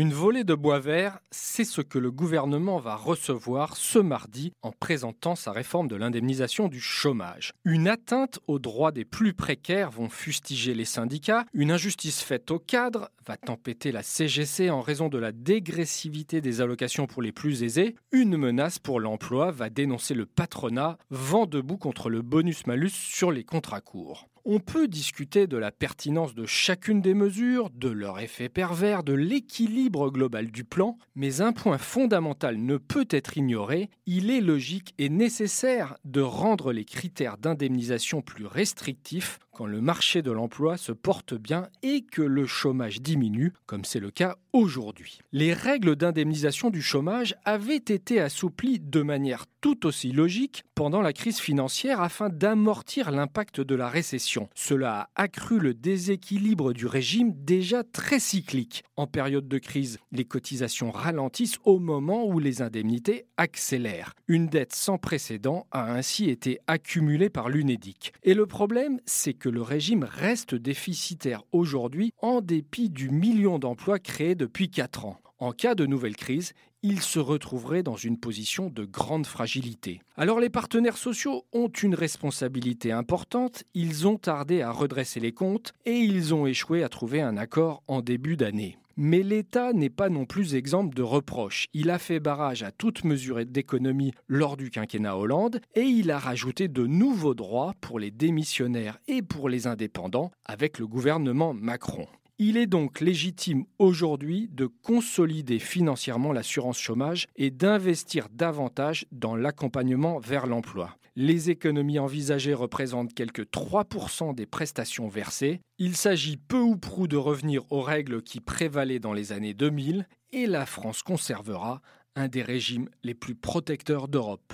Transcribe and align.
Une 0.00 0.12
volée 0.12 0.44
de 0.44 0.54
bois 0.54 0.78
vert, 0.78 1.18
c'est 1.32 1.64
ce 1.64 1.80
que 1.80 1.98
le 1.98 2.12
gouvernement 2.12 2.78
va 2.78 2.94
recevoir 2.94 3.76
ce 3.76 3.98
mardi 3.98 4.52
en 4.62 4.70
présentant 4.70 5.34
sa 5.34 5.50
réforme 5.50 5.88
de 5.88 5.96
l'indemnisation 5.96 6.68
du 6.68 6.78
chômage. 6.78 7.52
Une 7.64 7.88
atteinte 7.88 8.38
aux 8.46 8.60
droits 8.60 8.92
des 8.92 9.04
plus 9.04 9.34
précaires 9.34 9.90
vont 9.90 10.08
fustiger 10.08 10.72
les 10.72 10.84
syndicats, 10.84 11.46
une 11.52 11.72
injustice 11.72 12.22
faite 12.22 12.52
aux 12.52 12.60
cadres 12.60 13.08
va 13.26 13.36
tempêter 13.36 13.90
la 13.90 14.04
CGC 14.04 14.70
en 14.70 14.82
raison 14.82 15.08
de 15.08 15.18
la 15.18 15.32
dégressivité 15.32 16.40
des 16.40 16.60
allocations 16.60 17.08
pour 17.08 17.20
les 17.20 17.32
plus 17.32 17.64
aisés, 17.64 17.96
une 18.12 18.36
menace 18.36 18.78
pour 18.78 19.00
l'emploi 19.00 19.50
va 19.50 19.68
dénoncer 19.68 20.14
le 20.14 20.26
patronat, 20.26 20.96
vent 21.10 21.46
debout 21.46 21.76
contre 21.76 22.08
le 22.08 22.22
bonus-malus 22.22 22.92
sur 22.92 23.32
les 23.32 23.42
contrats 23.42 23.80
courts. 23.80 24.28
On 24.50 24.60
peut 24.60 24.88
discuter 24.88 25.46
de 25.46 25.58
la 25.58 25.70
pertinence 25.70 26.34
de 26.34 26.46
chacune 26.46 27.02
des 27.02 27.12
mesures, 27.12 27.68
de 27.68 27.90
leur 27.90 28.18
effet 28.18 28.48
pervers, 28.48 29.04
de 29.04 29.12
l'équilibre 29.12 30.08
global 30.08 30.50
du 30.50 30.64
plan, 30.64 30.96
mais 31.14 31.42
un 31.42 31.52
point 31.52 31.76
fondamental 31.76 32.56
ne 32.56 32.78
peut 32.78 33.06
être 33.10 33.36
ignoré, 33.36 33.90
il 34.06 34.30
est 34.30 34.40
logique 34.40 34.94
et 34.96 35.10
nécessaire 35.10 35.98
de 36.06 36.22
rendre 36.22 36.72
les 36.72 36.86
critères 36.86 37.36
d'indemnisation 37.36 38.22
plus 38.22 38.46
restrictifs 38.46 39.38
quand 39.58 39.66
le 39.66 39.80
marché 39.80 40.22
de 40.22 40.30
l'emploi 40.30 40.76
se 40.76 40.92
porte 40.92 41.34
bien 41.34 41.66
et 41.82 42.02
que 42.02 42.22
le 42.22 42.46
chômage 42.46 43.02
diminue, 43.02 43.52
comme 43.66 43.84
c'est 43.84 43.98
le 43.98 44.12
cas 44.12 44.36
aujourd'hui. 44.52 45.18
Les 45.32 45.52
règles 45.52 45.96
d'indemnisation 45.96 46.70
du 46.70 46.80
chômage 46.80 47.34
avaient 47.44 47.74
été 47.74 48.20
assouplies 48.20 48.78
de 48.78 49.02
manière 49.02 49.46
tout 49.60 49.84
aussi 49.84 50.12
logique 50.12 50.62
pendant 50.76 51.02
la 51.02 51.12
crise 51.12 51.40
financière 51.40 52.00
afin 52.00 52.28
d'amortir 52.28 53.10
l'impact 53.10 53.60
de 53.60 53.74
la 53.74 53.88
récession. 53.88 54.37
Cela 54.54 55.10
a 55.14 55.22
accru 55.22 55.58
le 55.58 55.74
déséquilibre 55.74 56.72
du 56.72 56.86
régime 56.86 57.32
déjà 57.34 57.82
très 57.82 58.20
cyclique. 58.20 58.84
En 58.96 59.06
période 59.06 59.48
de 59.48 59.58
crise, 59.58 59.98
les 60.12 60.24
cotisations 60.24 60.90
ralentissent 60.90 61.58
au 61.64 61.78
moment 61.78 62.26
où 62.26 62.38
les 62.38 62.62
indemnités 62.62 63.26
accélèrent. 63.36 64.12
Une 64.28 64.48
dette 64.48 64.74
sans 64.74 64.98
précédent 64.98 65.66
a 65.70 65.92
ainsi 65.92 66.30
été 66.30 66.58
accumulée 66.66 67.30
par 67.30 67.48
l'UNEDIC. 67.48 68.12
Et 68.22 68.34
le 68.34 68.46
problème, 68.46 69.00
c'est 69.06 69.34
que 69.34 69.48
le 69.48 69.62
régime 69.62 70.04
reste 70.04 70.54
déficitaire 70.54 71.42
aujourd'hui 71.52 72.12
en 72.20 72.40
dépit 72.40 72.90
du 72.90 73.10
million 73.10 73.58
d'emplois 73.58 73.98
créés 73.98 74.34
depuis 74.34 74.70
4 74.70 75.06
ans. 75.06 75.20
En 75.40 75.52
cas 75.52 75.76
de 75.76 75.86
nouvelle 75.86 76.16
crise, 76.16 76.52
il 76.82 77.00
se 77.00 77.20
retrouverait 77.20 77.84
dans 77.84 77.96
une 77.96 78.18
position 78.18 78.70
de 78.70 78.84
grande 78.84 79.24
fragilité. 79.24 80.00
Alors 80.16 80.40
les 80.40 80.50
partenaires 80.50 80.96
sociaux 80.96 81.44
ont 81.52 81.68
une 81.68 81.94
responsabilité 81.94 82.90
importante, 82.90 83.62
ils 83.72 84.08
ont 84.08 84.16
tardé 84.16 84.62
à 84.62 84.72
redresser 84.72 85.20
les 85.20 85.32
comptes 85.32 85.74
et 85.86 85.96
ils 85.96 86.34
ont 86.34 86.46
échoué 86.46 86.82
à 86.82 86.88
trouver 86.88 87.20
un 87.20 87.36
accord 87.36 87.84
en 87.86 88.00
début 88.00 88.36
d'année. 88.36 88.78
Mais 88.96 89.22
l'État 89.22 89.72
n'est 89.72 89.90
pas 89.90 90.08
non 90.08 90.24
plus 90.24 90.56
exemple 90.56 90.96
de 90.96 91.02
reproches. 91.02 91.66
Il 91.72 91.90
a 91.90 92.00
fait 92.00 92.18
barrage 92.18 92.64
à 92.64 92.72
toute 92.72 93.04
mesure 93.04 93.46
d'économie 93.46 94.12
lors 94.26 94.56
du 94.56 94.70
quinquennat 94.70 95.16
Hollande 95.16 95.60
et 95.76 95.82
il 95.82 96.10
a 96.10 96.18
rajouté 96.18 96.66
de 96.66 96.84
nouveaux 96.84 97.34
droits 97.34 97.74
pour 97.80 98.00
les 98.00 98.10
démissionnaires 98.10 98.98
et 99.06 99.22
pour 99.22 99.48
les 99.48 99.68
indépendants 99.68 100.32
avec 100.44 100.80
le 100.80 100.88
gouvernement 100.88 101.54
Macron. 101.54 102.08
Il 102.40 102.56
est 102.56 102.68
donc 102.68 103.00
légitime 103.00 103.64
aujourd'hui 103.80 104.48
de 104.52 104.66
consolider 104.66 105.58
financièrement 105.58 106.32
l'assurance 106.32 106.78
chômage 106.78 107.26
et 107.34 107.50
d'investir 107.50 108.28
davantage 108.30 109.06
dans 109.10 109.34
l'accompagnement 109.34 110.20
vers 110.20 110.46
l'emploi. 110.46 110.96
Les 111.16 111.50
économies 111.50 111.98
envisagées 111.98 112.54
représentent 112.54 113.12
quelques 113.12 113.50
3% 113.50 114.36
des 114.36 114.46
prestations 114.46 115.08
versées. 115.08 115.60
Il 115.78 115.96
s'agit 115.96 116.36
peu 116.36 116.60
ou 116.60 116.76
prou 116.76 117.08
de 117.08 117.16
revenir 117.16 117.64
aux 117.72 117.82
règles 117.82 118.22
qui 118.22 118.38
prévalaient 118.38 119.00
dans 119.00 119.12
les 119.12 119.32
années 119.32 119.54
2000 119.54 120.06
et 120.30 120.46
la 120.46 120.64
France 120.64 121.02
conservera 121.02 121.82
un 122.14 122.28
des 122.28 122.42
régimes 122.42 122.88
les 123.02 123.14
plus 123.14 123.34
protecteurs 123.34 124.06
d'Europe. 124.06 124.52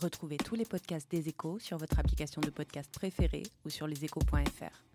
Retrouvez 0.00 0.38
tous 0.38 0.56
les 0.56 0.64
podcasts 0.64 1.08
des 1.08 1.28
échos 1.28 1.60
sur 1.60 1.78
votre 1.78 2.00
application 2.00 2.40
de 2.40 2.50
podcast 2.50 2.90
préférée 2.92 3.44
ou 3.64 3.70
sur 3.70 3.86
leséchos.fr. 3.86 4.91